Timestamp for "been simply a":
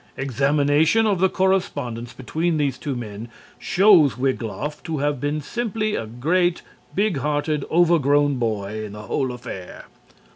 5.21-6.07